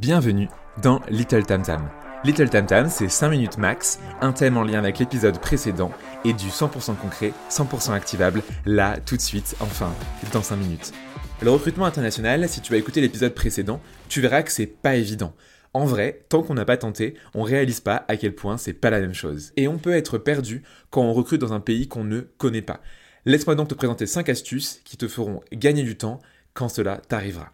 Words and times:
Bienvenue 0.00 0.48
dans 0.82 1.02
Little 1.10 1.44
Tam 1.44 1.60
Tam. 1.60 1.90
Little 2.24 2.48
Tam 2.48 2.64
Tam, 2.64 2.88
c'est 2.88 3.10
5 3.10 3.28
minutes 3.28 3.58
max, 3.58 4.00
un 4.22 4.32
thème 4.32 4.56
en 4.56 4.64
lien 4.64 4.78
avec 4.78 4.98
l'épisode 4.98 5.38
précédent 5.38 5.92
et 6.24 6.32
du 6.32 6.46
100% 6.46 6.96
concret, 6.96 7.34
100% 7.50 7.92
activable, 7.92 8.42
là, 8.64 8.96
tout 9.04 9.18
de 9.18 9.20
suite, 9.20 9.56
enfin, 9.60 9.92
dans 10.32 10.42
5 10.42 10.56
minutes. 10.56 10.92
Le 11.42 11.50
recrutement 11.50 11.84
international, 11.84 12.48
si 12.48 12.62
tu 12.62 12.72
as 12.72 12.78
écouté 12.78 13.02
l'épisode 13.02 13.34
précédent, 13.34 13.82
tu 14.08 14.22
verras 14.22 14.42
que 14.42 14.50
c'est 14.50 14.64
pas 14.64 14.96
évident. 14.96 15.34
En 15.74 15.84
vrai, 15.84 16.24
tant 16.30 16.42
qu'on 16.42 16.54
n'a 16.54 16.64
pas 16.64 16.78
tenté, 16.78 17.12
on 17.34 17.42
réalise 17.42 17.80
pas 17.80 18.06
à 18.08 18.16
quel 18.16 18.34
point 18.34 18.56
c'est 18.56 18.72
pas 18.72 18.88
la 18.88 19.00
même 19.00 19.12
chose. 19.12 19.52
Et 19.58 19.68
on 19.68 19.76
peut 19.76 19.94
être 19.94 20.16
perdu 20.16 20.62
quand 20.88 21.02
on 21.02 21.12
recrute 21.12 21.42
dans 21.42 21.52
un 21.52 21.60
pays 21.60 21.88
qu'on 21.88 22.04
ne 22.04 22.20
connaît 22.20 22.62
pas. 22.62 22.80
Laisse-moi 23.26 23.54
donc 23.54 23.68
te 23.68 23.74
présenter 23.74 24.06
5 24.06 24.30
astuces 24.30 24.80
qui 24.82 24.96
te 24.96 25.08
feront 25.08 25.42
gagner 25.52 25.82
du 25.82 25.98
temps 25.98 26.22
quand 26.54 26.70
cela 26.70 27.02
t'arrivera. 27.06 27.52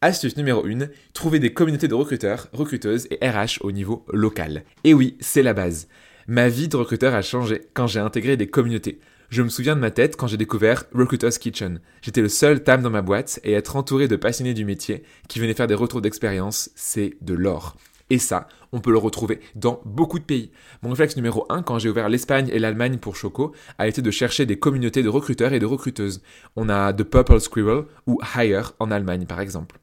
Astuce 0.00 0.36
numéro 0.36 0.64
1, 0.64 0.90
trouver 1.12 1.40
des 1.40 1.52
communautés 1.52 1.88
de 1.88 1.94
recruteurs, 1.94 2.46
recruteuses 2.52 3.08
et 3.10 3.28
RH 3.28 3.58
au 3.62 3.72
niveau 3.72 4.06
local. 4.12 4.62
Et 4.84 4.94
oui, 4.94 5.16
c'est 5.18 5.42
la 5.42 5.54
base. 5.54 5.88
Ma 6.28 6.48
vie 6.48 6.68
de 6.68 6.76
recruteur 6.76 7.14
a 7.16 7.22
changé 7.22 7.62
quand 7.74 7.88
j'ai 7.88 7.98
intégré 7.98 8.36
des 8.36 8.46
communautés. 8.46 9.00
Je 9.28 9.42
me 9.42 9.48
souviens 9.48 9.74
de 9.74 9.80
ma 9.80 9.90
tête 9.90 10.16
quand 10.16 10.28
j'ai 10.28 10.36
découvert 10.36 10.84
Recruiter's 10.94 11.38
Kitchen. 11.38 11.80
J'étais 12.00 12.20
le 12.20 12.28
seul 12.28 12.62
tam 12.62 12.80
dans 12.80 12.90
ma 12.90 13.02
boîte 13.02 13.40
et 13.42 13.54
être 13.54 13.74
entouré 13.74 14.06
de 14.06 14.14
passionnés 14.14 14.54
du 14.54 14.64
métier 14.64 15.02
qui 15.26 15.40
venaient 15.40 15.52
faire 15.52 15.66
des 15.66 15.74
retours 15.74 16.00
d'expérience, 16.00 16.70
c'est 16.76 17.16
de 17.20 17.34
l'or. 17.34 17.76
Et 18.08 18.18
ça, 18.18 18.46
on 18.70 18.78
peut 18.78 18.92
le 18.92 18.98
retrouver 18.98 19.40
dans 19.56 19.82
beaucoup 19.84 20.20
de 20.20 20.24
pays. 20.24 20.52
Mon 20.82 20.90
réflexe 20.90 21.16
numéro 21.16 21.44
1 21.50 21.64
quand 21.64 21.80
j'ai 21.80 21.88
ouvert 21.88 22.08
l'Espagne 22.08 22.48
et 22.52 22.60
l'Allemagne 22.60 22.98
pour 22.98 23.16
Choco 23.16 23.52
a 23.78 23.88
été 23.88 24.00
de 24.00 24.12
chercher 24.12 24.46
des 24.46 24.60
communautés 24.60 25.02
de 25.02 25.08
recruteurs 25.08 25.52
et 25.54 25.58
de 25.58 25.66
recruteuses. 25.66 26.22
On 26.54 26.68
a 26.68 26.92
The 26.92 27.02
Purple 27.02 27.40
Squirrel 27.40 27.86
ou 28.06 28.20
Hire 28.36 28.74
en 28.78 28.92
Allemagne 28.92 29.26
par 29.26 29.40
exemple. 29.40 29.80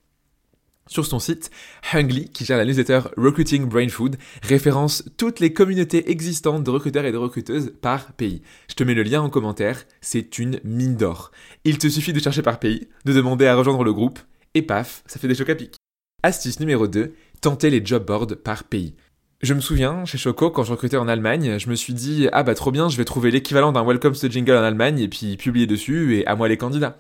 Sur 0.88 1.08
son 1.08 1.18
site, 1.18 1.50
Hungly, 1.94 2.30
qui 2.30 2.46
gère 2.46 2.60
la 2.60 2.66
newsletter 2.66 3.00
Recruiting 3.18 3.66
Brain 3.66 3.90
Food, 3.90 4.18
référence 4.44 5.04
toutes 5.18 5.40
les 5.40 5.52
communautés 5.52 6.12
existantes 6.12 6.64
de 6.64 6.70
recruteurs 6.70 7.06
et 7.06 7.12
de 7.12 7.18
recruteuses 7.18 7.74
par 7.82 8.14
pays. 8.14 8.44
Je 8.70 8.76
te 8.76 8.84
mets 8.84 8.94
le 8.94 9.02
lien 9.02 9.24
en 9.24 9.32
commentaire, 9.32 9.84
c'est 10.02 10.38
une 10.38 10.60
mine 10.64 10.96
d'or. 10.96 11.32
Il 11.64 11.80
te 11.80 11.88
suffit 11.88 12.14
de 12.14 12.20
chercher 12.20 12.44
par 12.44 12.60
pays, 12.60 12.88
de 13.04 13.14
demander 13.14 13.48
à 13.48 13.56
rejoindre 13.56 13.84
le 13.84 13.94
groupe, 13.94 14.20
et 14.54 14.62
paf, 14.62 15.02
ça 15.08 15.20
fait 15.20 15.28
des 15.28 15.34
chocs 15.34 15.50
à 15.50 15.56
pic. 15.56 15.74
Astuce 16.22 16.60
numéro 16.60 16.88
2, 16.88 17.16
tenter 17.42 17.72
les 17.72 17.84
job 17.84 18.06
boards 18.06 18.38
par 18.44 18.64
pays. 18.64 18.94
Je 19.42 19.56
me 19.56 19.62
souviens, 19.62 20.06
chez 20.06 20.20
Choco, 20.20 20.52
quand 20.52 20.64
je 20.64 20.72
recrutais 20.72 20.98
en 20.98 21.08
Allemagne, 21.08 21.58
je 21.58 21.68
me 21.68 21.76
suis 21.76 21.96
dit, 21.96 22.30
ah 22.32 22.44
bah 22.44 22.54
trop 22.54 22.70
bien, 22.70 22.90
je 22.90 22.98
vais 22.98 23.06
trouver 23.06 23.32
l'équivalent 23.32 23.72
d'un 23.72 23.84
Welcome 23.84 24.14
to 24.14 24.30
Jingle 24.30 24.52
en 24.54 24.64
Allemagne 24.64 25.00
et 25.00 25.08
puis 25.08 25.36
publier 25.36 25.66
dessus, 25.66 26.16
et 26.16 26.28
à 26.28 26.36
moi 26.36 26.48
les 26.48 26.58
candidats. 26.58 27.00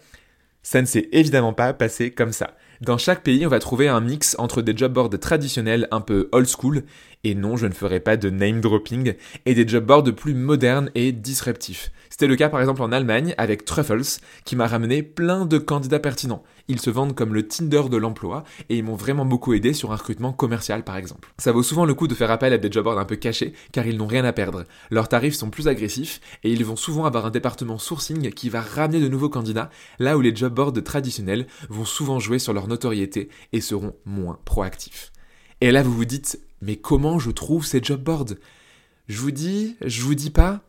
Ça 0.64 0.81
ne 0.81 0.88
s'est 0.88 1.08
évidemment 1.11 1.53
pas 1.53 1.73
passé 1.73 2.09
comme 2.09 2.31
ça. 2.31 2.55
Dans 2.81 2.98
chaque 2.98 3.23
pays, 3.23 3.45
on 3.45 3.50
va 3.50 3.59
trouver 3.59 3.88
un 3.88 4.02
mix 4.02 4.36
entre 4.38 4.62
des 4.62 4.76
job 4.76 4.94
boards 4.94 5.18
traditionnels 5.20 5.88
un 5.92 6.02
peu 6.02 6.28
old 6.34 6.48
school, 6.48 6.84
et 7.23 7.34
non, 7.34 7.56
je 7.56 7.67
ne 7.67 7.73
ferai 7.73 8.00
pas 8.00 8.17
de 8.17 8.30
name 8.30 8.59
dropping, 8.59 9.14
et 9.45 9.54
des 9.54 9.67
job 9.67 9.86
boards 9.86 10.14
plus 10.16 10.34
modernes 10.34 10.92
et 10.94 11.12
disruptifs. 11.12 11.92
C'était 12.16 12.27
le 12.27 12.38
cas 12.38 12.47
par 12.47 12.61
exemple 12.61 12.81
en 12.81 12.94
Allemagne 12.94 13.35
avec 13.38 13.66
Truffles, 13.66 14.21
qui 14.45 14.55
m'a 14.55 14.67
ramené 14.67 15.03
plein 15.03 15.45
de 15.45 15.58
candidats 15.58 15.99
pertinents. 15.99 16.44
Ils 16.69 16.80
se 16.80 16.89
vendent 16.89 17.13
comme 17.13 17.33
le 17.33 17.45
Tinder 17.45 17.89
de 17.91 17.97
l'emploi, 17.97 18.45
et 18.69 18.77
ils 18.77 18.85
m'ont 18.85 18.95
vraiment 18.95 19.25
beaucoup 19.25 19.53
aidé 19.53 19.73
sur 19.73 19.91
un 19.91 19.97
recrutement 19.97 20.31
commercial 20.31 20.86
par 20.86 20.95
exemple. 20.95 21.33
Ça 21.38 21.52
vaut 21.52 21.61
souvent 21.61 21.83
le 21.83 21.93
coup 21.93 22.08
de 22.08 22.16
faire 22.16 22.31
appel 22.31 22.53
à 22.53 22.58
des 22.58 22.71
job 22.71 22.86
boards 22.86 22.99
un 22.99 23.03
peu 23.03 23.17
cachés, 23.17 23.52
car 23.73 23.86
ils 23.86 23.97
n'ont 23.97 24.08
rien 24.08 24.23
à 24.23 24.31
perdre. 24.31 24.63
Leurs 24.91 25.09
tarifs 25.09 25.36
sont 25.36 25.49
plus 25.49 25.67
agressifs, 25.67 26.21
et 26.45 26.53
ils 26.53 26.63
vont 26.63 26.77
souvent 26.77 27.03
avoir 27.03 27.25
un 27.25 27.31
département 27.31 27.77
sourcing 27.77 28.31
qui 28.31 28.47
va 28.47 28.61
ramener 28.61 29.02
de 29.02 29.09
nouveaux 29.09 29.27
candidats, 29.27 29.69
là 29.99 30.17
où 30.17 30.21
les 30.21 30.33
job 30.33 30.53
boards 30.53 30.81
traditionnels 30.86 31.47
vont 31.67 31.83
souvent 31.83 32.19
jouer 32.19 32.39
sur 32.39 32.53
leur 32.53 32.69
notoriété 32.69 33.27
et 33.52 33.59
seront 33.59 33.93
moins 34.05 34.39
proactifs. 34.45 35.11
Et 35.59 35.69
là, 35.69 35.83
vous 35.83 35.91
vous 35.91 36.05
dites, 36.05 36.39
mais 36.61 36.77
comment 36.77 37.19
je 37.19 37.31
trouve 37.31 37.66
ces 37.66 37.83
job 37.83 38.02
boards? 38.02 38.36
Je 39.09 39.19
vous 39.19 39.31
dis, 39.31 39.75
je 39.86 40.02
vous 40.02 40.16
dis 40.16 40.30
pas 40.30 40.61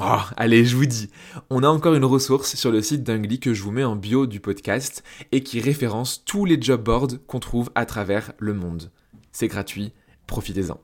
Oh, 0.00 0.20
allez, 0.36 0.64
je 0.64 0.74
vous 0.74 0.86
dis, 0.86 1.10
on 1.50 1.62
a 1.62 1.68
encore 1.68 1.94
une 1.94 2.04
ressource 2.04 2.54
sur 2.54 2.72
le 2.72 2.80
site 2.80 3.02
d'Ungly 3.02 3.38
que 3.38 3.52
je 3.52 3.62
vous 3.62 3.70
mets 3.70 3.84
en 3.84 3.94
bio 3.94 4.26
du 4.26 4.40
podcast 4.40 5.04
et 5.32 5.42
qui 5.42 5.60
référence 5.60 6.24
tous 6.24 6.44
les 6.44 6.60
job 6.60 6.82
boards 6.82 7.18
qu'on 7.26 7.40
trouve 7.40 7.70
à 7.74 7.84
travers 7.84 8.32
le 8.38 8.54
monde. 8.54 8.90
C'est 9.32 9.48
gratuit, 9.48 9.92
profitez-en. 10.26 10.80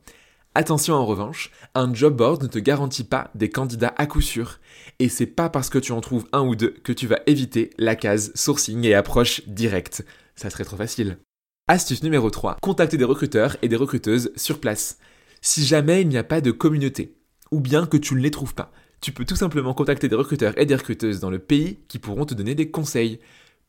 Attention 0.54 0.94
en 0.94 1.06
revanche, 1.06 1.50
un 1.74 1.92
job 1.94 2.16
board 2.16 2.42
ne 2.42 2.48
te 2.48 2.58
garantit 2.58 3.04
pas 3.04 3.30
des 3.34 3.48
candidats 3.48 3.94
à 3.96 4.06
coup 4.06 4.20
sûr. 4.20 4.60
Et 4.98 5.08
c'est 5.08 5.26
pas 5.26 5.48
parce 5.48 5.70
que 5.70 5.78
tu 5.78 5.92
en 5.92 6.00
trouves 6.00 6.26
un 6.32 6.42
ou 6.42 6.54
deux 6.54 6.74
que 6.84 6.92
tu 6.92 7.06
vas 7.06 7.20
éviter 7.26 7.70
la 7.78 7.96
case 7.96 8.32
sourcing 8.34 8.84
et 8.84 8.94
approche 8.94 9.46
directe. 9.46 10.04
Ça 10.36 10.50
serait 10.50 10.64
trop 10.64 10.76
facile. 10.76 11.18
Astuce 11.66 12.02
numéro 12.02 12.28
3. 12.30 12.56
Contacter 12.60 12.96
des 12.96 13.04
recruteurs 13.04 13.56
et 13.62 13.68
des 13.68 13.76
recruteuses 13.76 14.32
sur 14.36 14.60
place. 14.60 14.98
Si 15.40 15.64
jamais 15.64 16.02
il 16.02 16.08
n'y 16.08 16.18
a 16.18 16.24
pas 16.24 16.40
de 16.40 16.50
communauté, 16.50 17.16
ou 17.50 17.60
bien 17.60 17.86
que 17.86 17.96
tu 17.96 18.14
ne 18.14 18.20
les 18.20 18.30
trouves 18.30 18.54
pas, 18.54 18.72
tu 19.00 19.12
peux 19.12 19.24
tout 19.24 19.36
simplement 19.36 19.74
contacter 19.74 20.08
des 20.08 20.16
recruteurs 20.16 20.58
et 20.58 20.66
des 20.66 20.74
recruteuses 20.74 21.20
dans 21.20 21.30
le 21.30 21.38
pays 21.38 21.78
qui 21.88 21.98
pourront 21.98 22.24
te 22.24 22.34
donner 22.34 22.54
des 22.54 22.70
conseils. 22.70 23.20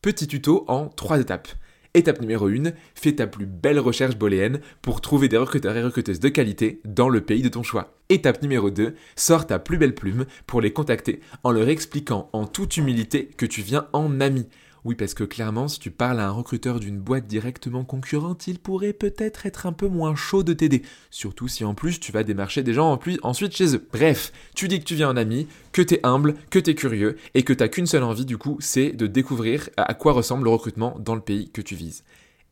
Petit 0.02 0.26
tuto 0.26 0.64
en 0.66 0.88
3 0.88 1.20
étapes. 1.20 1.48
Étape 1.92 2.20
numéro 2.20 2.46
1, 2.46 2.70
fais 2.94 3.16
ta 3.16 3.26
plus 3.26 3.46
belle 3.46 3.80
recherche 3.80 4.16
booléenne 4.16 4.60
pour 4.80 5.00
trouver 5.00 5.28
des 5.28 5.36
recruteurs 5.36 5.76
et 5.76 5.82
recruteuses 5.82 6.20
de 6.20 6.28
qualité 6.28 6.80
dans 6.84 7.08
le 7.08 7.20
pays 7.20 7.42
de 7.42 7.48
ton 7.48 7.64
choix. 7.64 7.94
Étape 8.08 8.42
numéro 8.42 8.70
2, 8.70 8.94
sors 9.16 9.46
ta 9.46 9.58
plus 9.58 9.76
belle 9.76 9.94
plume 9.94 10.24
pour 10.46 10.60
les 10.60 10.72
contacter 10.72 11.20
en 11.42 11.50
leur 11.50 11.68
expliquant 11.68 12.30
en 12.32 12.46
toute 12.46 12.76
humilité 12.76 13.26
que 13.36 13.46
tu 13.46 13.62
viens 13.62 13.88
en 13.92 14.20
ami. 14.20 14.46
Oui, 14.84 14.94
parce 14.94 15.12
que 15.12 15.24
clairement, 15.24 15.68
si 15.68 15.78
tu 15.78 15.90
parles 15.90 16.20
à 16.20 16.28
un 16.28 16.30
recruteur 16.30 16.80
d'une 16.80 16.98
boîte 16.98 17.26
directement 17.26 17.84
concurrente, 17.84 18.46
il 18.46 18.58
pourrait 18.58 18.94
peut-être 18.94 19.44
être 19.44 19.66
un 19.66 19.72
peu 19.72 19.88
moins 19.88 20.14
chaud 20.14 20.42
de 20.42 20.54
t'aider. 20.54 20.82
Surtout 21.10 21.48
si 21.48 21.64
en 21.64 21.74
plus 21.74 22.00
tu 22.00 22.12
vas 22.12 22.24
démarcher 22.24 22.62
des 22.62 22.72
gens 22.72 22.90
en 22.90 22.96
plus, 22.96 23.18
ensuite 23.22 23.54
chez 23.54 23.76
eux. 23.76 23.86
Bref, 23.92 24.32
tu 24.54 24.68
dis 24.68 24.78
que 24.78 24.84
tu 24.84 24.94
viens 24.94 25.10
en 25.10 25.16
ami, 25.16 25.48
que 25.72 25.82
t'es 25.82 26.00
humble, 26.02 26.34
que 26.48 26.58
t'es 26.58 26.74
curieux, 26.74 27.16
et 27.34 27.42
que 27.42 27.52
t'as 27.52 27.68
qu'une 27.68 27.86
seule 27.86 28.04
envie 28.04 28.24
du 28.24 28.38
coup, 28.38 28.56
c'est 28.60 28.92
de 28.92 29.06
découvrir 29.06 29.68
à 29.76 29.92
quoi 29.92 30.14
ressemble 30.14 30.44
le 30.44 30.50
recrutement 30.50 30.96
dans 30.98 31.14
le 31.14 31.20
pays 31.20 31.50
que 31.50 31.60
tu 31.60 31.74
vises. 31.74 32.02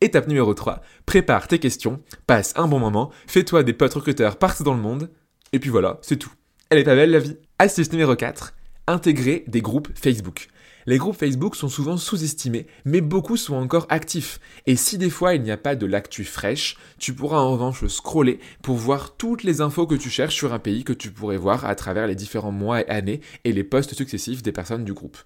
Étape 0.01 0.27
numéro 0.27 0.53
3, 0.53 0.81
prépare 1.07 1.47
tes 1.47 1.59
questions, 1.59 1.99
passe 2.27 2.53
un 2.55 2.67
bon 2.67 2.79
moment, 2.79 3.09
fais-toi 3.25 3.63
des 3.63 3.73
potes 3.73 3.95
recruteurs 3.95 4.37
partout 4.37 4.63
dans 4.63 4.75
le 4.75 4.81
monde, 4.81 5.09
et 5.51 5.59
puis 5.59 5.71
voilà, 5.71 5.97
c'est 6.03 6.17
tout. 6.17 6.31
Elle 6.69 6.77
est 6.77 6.83
pas 6.83 6.95
belle 6.95 7.09
la 7.09 7.19
vie. 7.19 7.37
Astuce 7.57 7.91
numéro 7.91 8.15
4, 8.15 8.53
intégrer 8.87 9.43
des 9.47 9.61
groupes 9.61 9.89
Facebook. 9.95 10.47
Les 10.85 10.97
groupes 10.97 11.17
Facebook 11.17 11.55
sont 11.55 11.69
souvent 11.69 11.97
sous-estimés, 11.97 12.67
mais 12.85 13.01
beaucoup 13.01 13.37
sont 13.37 13.55
encore 13.55 13.85
actifs. 13.89 14.39
Et 14.65 14.75
si 14.75 14.97
des 14.97 15.09
fois 15.09 15.35
il 15.35 15.41
n'y 15.41 15.51
a 15.51 15.57
pas 15.57 15.75
de 15.75 15.85
l'actu 15.85 16.23
fraîche, 16.23 16.77
tu 16.97 17.13
pourras 17.13 17.39
en 17.39 17.51
revanche 17.51 17.85
scroller 17.87 18.39
pour 18.61 18.77
voir 18.77 19.15
toutes 19.15 19.43
les 19.43 19.61
infos 19.61 19.87
que 19.87 19.95
tu 19.95 20.09
cherches 20.09 20.35
sur 20.35 20.53
un 20.53 20.59
pays 20.59 20.83
que 20.83 20.93
tu 20.93 21.11
pourrais 21.11 21.37
voir 21.37 21.65
à 21.65 21.75
travers 21.75 22.07
les 22.07 22.15
différents 22.15 22.51
mois 22.51 22.81
et 22.81 22.89
années 22.89 23.21
et 23.43 23.51
les 23.51 23.63
posts 23.63 23.93
successifs 23.93 24.41
des 24.41 24.51
personnes 24.51 24.85
du 24.85 24.93
groupe. 24.93 25.17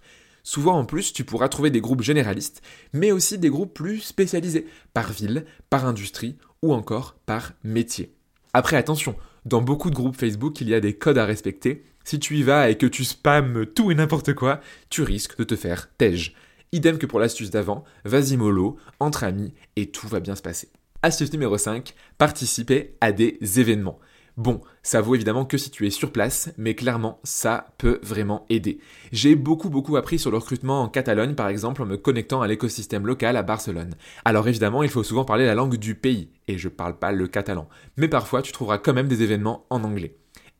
Souvent 0.43 0.77
en 0.77 0.85
plus, 0.85 1.13
tu 1.13 1.23
pourras 1.23 1.47
trouver 1.47 1.69
des 1.69 1.79
groupes 1.79 2.01
généralistes, 2.01 2.61
mais 2.91 3.11
aussi 3.11 3.37
des 3.37 3.49
groupes 3.49 3.73
plus 3.73 4.01
spécialisés, 4.01 4.67
par 4.93 5.11
ville, 5.11 5.45
par 5.69 5.85
industrie 5.85 6.35
ou 6.61 6.73
encore 6.73 7.15
par 7.25 7.53
métier. 7.63 8.13
Après 8.53 8.75
attention, 8.75 9.15
dans 9.45 9.61
beaucoup 9.61 9.89
de 9.89 9.95
groupes 9.95 10.17
Facebook, 10.17 10.61
il 10.61 10.69
y 10.69 10.73
a 10.73 10.79
des 10.79 10.93
codes 10.93 11.17
à 11.17 11.25
respecter 11.25 11.83
si 12.03 12.19
tu 12.19 12.37
y 12.37 12.43
vas 12.43 12.69
et 12.69 12.77
que 12.77 12.85
tu 12.85 13.03
spammes 13.03 13.65
tout 13.65 13.91
et 13.91 13.95
n'importe 13.95 14.33
quoi, 14.33 14.59
tu 14.89 15.01
risques 15.03 15.37
de 15.37 15.43
te 15.43 15.55
faire 15.55 15.89
tège. 15.97 16.35
Idem 16.71 16.97
que 16.97 17.05
pour 17.05 17.19
l'astuce 17.19 17.51
d'avant, 17.51 17.83
vas-y 18.03 18.35
mollo, 18.35 18.77
entre 18.99 19.23
amis, 19.23 19.53
et 19.75 19.91
tout 19.91 20.07
va 20.07 20.19
bien 20.19 20.35
se 20.35 20.41
passer. 20.41 20.69
Astuce 21.01 21.31
numéro 21.31 21.57
5, 21.57 21.93
participer 22.17 22.95
à 23.01 23.11
des 23.11 23.37
événements. 23.59 23.99
Bon, 24.35 24.61
ça 24.81 24.99
vaut 24.99 25.13
évidemment 25.13 25.45
que 25.45 25.59
si 25.59 25.69
tu 25.69 25.85
es 25.85 25.91
sur 25.91 26.11
place, 26.11 26.51
mais 26.57 26.73
clairement, 26.73 27.19
ça 27.23 27.67
peut 27.77 27.99
vraiment 28.01 28.47
aider. 28.49 28.79
J'ai 29.11 29.35
beaucoup 29.35 29.69
beaucoup 29.69 29.95
appris 29.95 30.17
sur 30.17 30.31
le 30.31 30.37
recrutement 30.37 30.81
en 30.81 30.89
Catalogne, 30.89 31.35
par 31.35 31.49
exemple, 31.49 31.83
en 31.83 31.85
me 31.85 31.97
connectant 31.97 32.41
à 32.41 32.47
l'écosystème 32.47 33.05
local 33.05 33.37
à 33.37 33.43
Barcelone. 33.43 33.93
Alors 34.25 34.47
évidemment, 34.47 34.81
il 34.81 34.89
faut 34.89 35.03
souvent 35.03 35.23
parler 35.23 35.45
la 35.45 35.53
langue 35.53 35.75
du 35.75 35.93
pays, 35.93 36.29
et 36.47 36.57
je 36.57 36.67
parle 36.67 36.97
pas 36.97 37.11
le 37.11 37.27
catalan. 37.27 37.69
Mais 37.95 38.07
parfois, 38.07 38.41
tu 38.41 38.51
trouveras 38.51 38.79
quand 38.79 38.93
même 38.93 39.07
des 39.07 39.21
événements 39.21 39.67
en 39.69 39.83
anglais. 39.83 40.15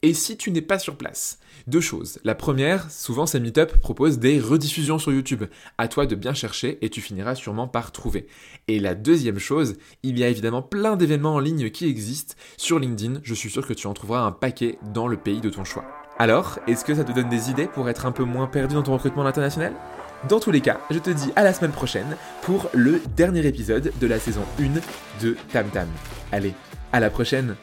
Et 0.05 0.13
si 0.13 0.35
tu 0.35 0.51
n'es 0.51 0.61
pas 0.61 0.79
sur 0.79 0.97
place? 0.97 1.39
Deux 1.65 1.79
choses. 1.79 2.19
La 2.25 2.35
première, 2.35 2.91
souvent 2.91 3.25
ces 3.25 3.39
meetups 3.39 3.77
proposent 3.81 4.19
des 4.19 4.38
rediffusions 4.38 5.00
sur 5.00 5.13
YouTube. 5.13 5.45
À 5.77 5.88
toi 5.88 6.05
de 6.05 6.15
bien 6.15 6.33
chercher 6.33 6.77
et 6.81 6.89
tu 6.89 7.00
finiras 7.00 7.35
sûrement 7.35 7.69
par 7.69 7.94
trouver. 7.94 8.27
Et 8.67 8.81
la 8.81 8.95
deuxième 8.95 9.39
chose, 9.39 9.75
il 10.03 10.19
y 10.19 10.25
a 10.25 10.27
évidemment 10.27 10.61
plein 10.61 10.97
d'événements 10.97 11.35
en 11.35 11.39
ligne 11.39 11.69
qui 11.69 11.88
existent. 11.88 12.35
Sur 12.57 12.79
LinkedIn, 12.79 13.21
je 13.23 13.33
suis 13.33 13.50
sûr 13.50 13.65
que 13.65 13.71
tu 13.71 13.88
en 13.88 13.94
trouveras 13.94 14.25
un 14.25 14.33
paquet 14.33 14.77
dans 14.94 15.07
le 15.07 15.15
pays 15.15 15.39
de 15.39 15.50
ton 15.50 15.63
choix. 15.63 15.85
Alors, 16.19 16.59
est-ce 16.67 16.83
que 16.83 16.95
ça 16.95 17.05
te 17.05 17.13
donne 17.13 17.29
des 17.29 17.50
idées 17.50 17.67
pour 17.67 17.88
être 17.88 18.05
un 18.05 18.11
peu 18.11 18.25
moins 18.25 18.47
perdu 18.47 18.75
dans 18.75 18.83
ton 18.83 18.94
recrutement 18.94 19.25
international 19.25 19.73
dans 20.29 20.39
tous 20.39 20.51
les 20.51 20.61
cas, 20.61 20.79
je 20.89 21.00
te 21.00 21.09
dis 21.09 21.33
à 21.35 21.44
la 21.44 21.51
semaine 21.51 21.73
prochaine 21.73 22.15
pour 22.44 22.69
le 22.73 23.01
dernier 23.17 23.45
épisode 23.45 23.91
de 24.00 24.07
la 24.07 24.19
saison 24.19 24.44
1 24.57 25.21
de 25.21 25.35
Tam 25.51 25.67
Tam. 25.67 25.89
Allez, 26.31 26.53
à 26.94 27.01
la 27.01 27.09
prochaine 27.09 27.57